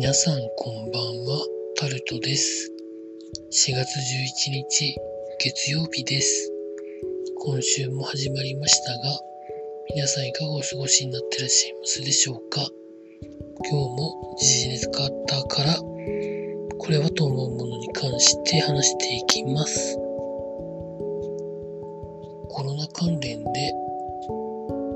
[0.00, 2.70] 皆さんこんばんは、タルトです。
[3.50, 4.96] 4月11日、
[5.40, 6.52] 月曜日です。
[7.36, 8.98] 今週も始まりましたが、
[9.92, 12.64] 皆さんいかがお過ごしになってらっしゃいますでしょうか？
[13.68, 14.78] 今日も時事ネ
[15.26, 19.96] タから、これはと思うものに関して話していきます。
[22.50, 23.74] コロナ関連で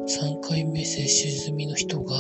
[0.06, 2.14] 3回目接種済みの人が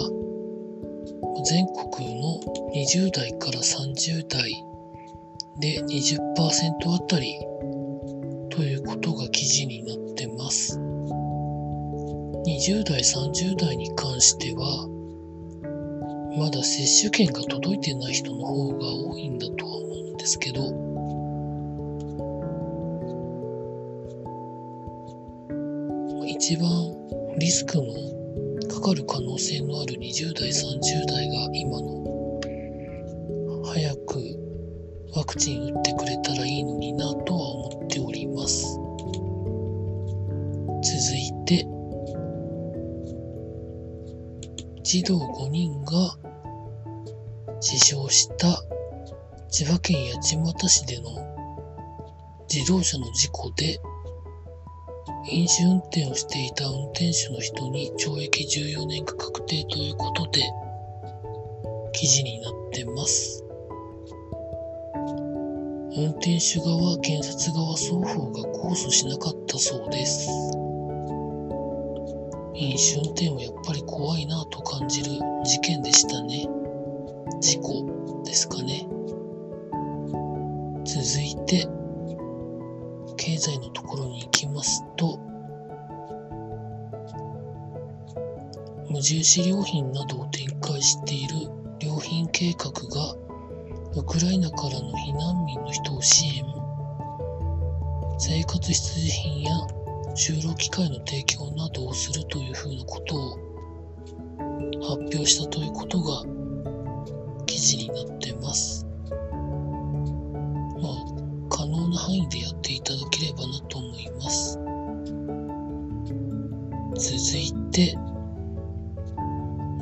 [1.44, 2.38] 全国の
[2.72, 4.64] 20代から30代
[5.58, 7.34] で20%あたり
[8.50, 10.78] ということが記事になってます。
[12.46, 14.88] 20代、30代に関しては、
[16.38, 20.62] まだ接種券が届いてない人の方が多いんだとは思うんですけど、
[26.26, 26.68] 一番
[27.38, 28.11] リスクの
[28.72, 32.40] かかる可能性のある20代、30代が今の
[33.66, 34.18] 早く
[35.14, 38.78] ワクチン打ってくれたらいいのになとは思っております。
[40.82, 41.66] 続いて、
[44.82, 46.16] 児童5人が
[47.60, 48.62] 死傷した
[49.50, 51.10] 千葉県八街市での
[52.50, 53.78] 自動車の事故で
[55.30, 60.42] 飲酒運転をしていた運転手の人に懲役14年が確定ということで
[61.92, 63.44] 記事になってます。
[65.94, 70.26] 運転手側、検察側双方が控訴しなかったそうです。
[72.54, 75.10] 飲酒運転はやっぱり怖いなと感じる
[75.44, 76.48] 事件でしたね。
[77.40, 78.86] 事故ですかね。
[80.84, 81.68] 続いて、
[83.24, 85.16] 経済のところに行きますと、
[88.90, 91.48] 無印良品などを展開している
[91.80, 93.14] 良品計画が
[93.94, 96.44] ウクライナからの避難民の人を支援
[98.18, 99.52] 生活必需品や
[100.16, 103.30] 就労機会の提供などをするというふうなことを
[104.80, 106.24] 発表したということが
[107.46, 108.11] 記事になっています。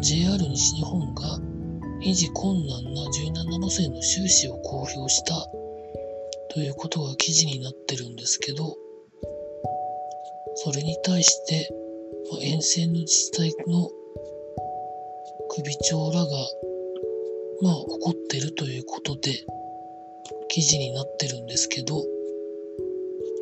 [0.00, 1.38] JR 西日本が
[2.00, 5.34] 維持困難な17路線の収支を公表した
[6.54, 8.76] ということが記事になってるんですけど、
[10.56, 11.68] それに対して、
[12.40, 13.90] 沿線の自治体の
[15.50, 16.26] 首長らが、
[17.60, 19.44] まあ怒ってるということで、
[20.48, 22.02] 記事になってるんですけど、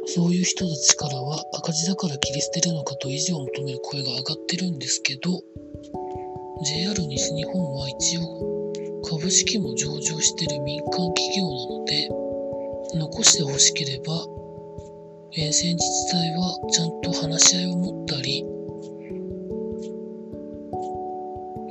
[0.06, 5.40] そういう人たちからは赤字だから切り捨てるのかと維持を求める声が上がってるんですけど、
[6.60, 8.48] JR 西日本は一応
[9.08, 12.08] 株式も上場している民間企業なので、
[12.94, 14.26] 残してほしければ、
[15.36, 18.44] 沿線自治体はちゃんと話し合いを持ったり、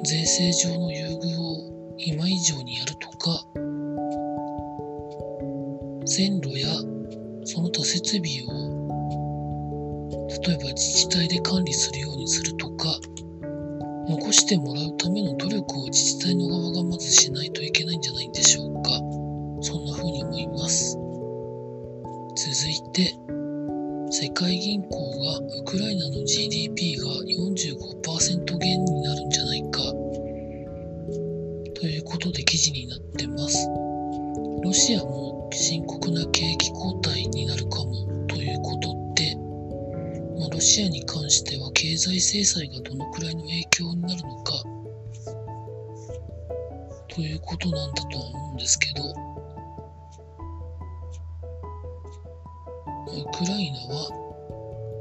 [0.05, 3.43] 税制上の優遇を今以上にやるとか、
[6.05, 6.69] 線路や
[7.43, 8.77] その他設備を
[10.47, 12.97] 例えば自治体で管理するようにするとか、
[14.09, 18.89] 残してもらうための努力を自治体の側がまずしないといけないんじゃないんでしょうか。
[19.61, 20.97] そんな風に思います。
[22.35, 23.13] 続いて、
[24.09, 29.81] 世界銀行がウクライナの GDP が45%減になるんじゃないか
[31.75, 33.67] ということで記事になってます。
[34.63, 35.16] ロシアも
[40.77, 44.53] シアに関しては経済制裁がどのくらいの影響になるのか
[47.07, 49.07] ということなんだとは思うんですけど、ウ
[53.39, 54.07] クライナは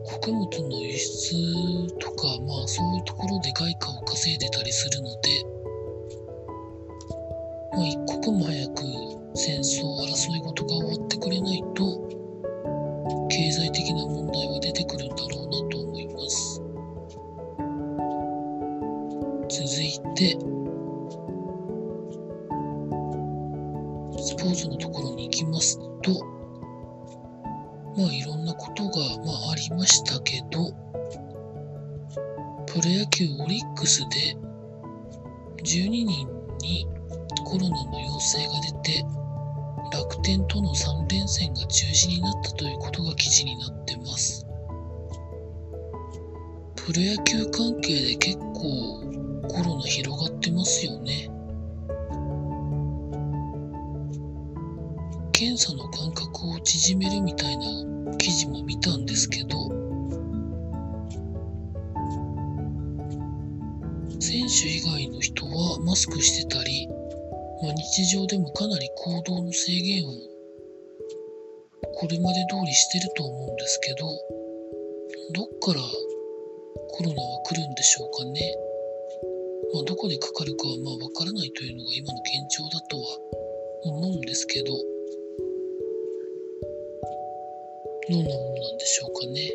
[0.07, 5.29] 穀物の輸出とか、まあそういうところで外貨を稼いでたりするので、
[7.73, 8.83] まあ一刻も早く
[9.35, 11.16] 戦争、争い事が終わって
[24.27, 26.11] スポーツのところに行きますと、
[27.97, 28.91] まあいろんなことが、
[29.25, 30.73] まあ、ありましたけど、
[32.67, 34.37] プロ野球オリックスで
[35.63, 36.07] 12人
[36.59, 36.89] に
[37.45, 39.05] コロナの陽性が出て、
[39.93, 44.45] 楽天との3連戦が中止になったということが記事になってます。
[46.75, 49.07] プロ野球関係で結構
[49.49, 51.31] コロナ広がってますよね。
[55.39, 59.69] 検査の間隔を縮めるみたいな記事も見たんですけど
[64.19, 66.89] 選手以外の人はマスクしてたり、
[67.63, 70.13] まあ、日常でもかなり行動の制限を
[72.01, 74.09] これまで通りしてると思うんですけど
[75.35, 75.83] どっから
[76.97, 78.41] コロナは来るんでしょうかね。
[79.75, 83.05] まあ、どこでかかるかはまあわからないというのが今の現状だとは
[83.85, 84.96] 思うんですけど、
[88.09, 89.51] どんなものなんでしょうかね。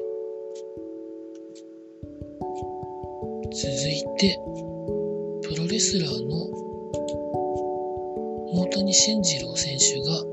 [3.54, 4.38] 続いて、
[5.44, 6.50] プロレスラーの
[8.54, 10.26] 大谷慎次郎選手が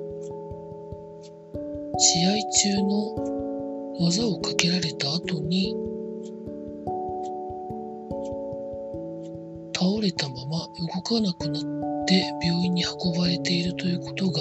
[1.97, 3.15] 試合中の
[4.01, 5.77] 技をかけられた後に
[9.77, 14.41] 倒れたまま動かなくなって病院に運ばれているということが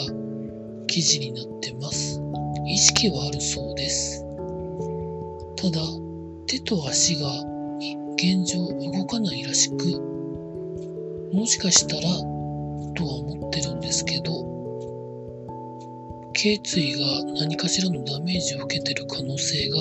[0.87, 2.26] 記事になってます。
[2.67, 4.23] 意識はあるそうです。
[5.55, 5.81] ただ、
[6.45, 7.31] 手と足が
[8.15, 10.01] 現状動かないらしく、
[11.33, 12.01] もしかしたら
[12.93, 14.31] とは思ってるんですけど、
[16.33, 17.05] 頸椎が
[17.39, 19.79] 何かしらのダメージを受けてる可能性が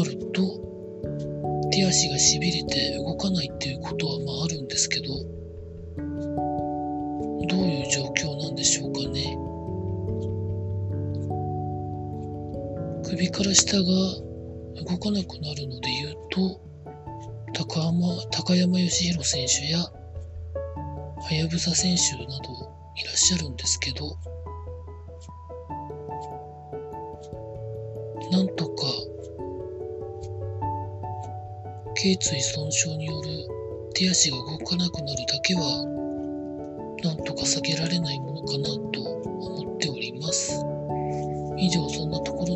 [0.00, 0.66] あると
[1.70, 5.08] 手足がしびれて動かないっていうことはまああるんですけど、
[7.48, 9.36] どういう状況なんでしょうかね。
[13.08, 13.84] 首から下が
[14.84, 16.60] 動かなくなるので言うと、
[17.54, 19.92] 高山高山義弘選手や、は
[21.32, 22.52] やぶさ選手など
[22.96, 24.18] いらっしゃるんですけど、
[28.32, 28.82] なんとか
[31.94, 33.28] 頸椎損傷による
[33.94, 35.62] 手足が動かなくなるだけは
[37.04, 40.66] なんとか避けられないものかなと思っております。
[41.58, 42.55] 以上そんなところ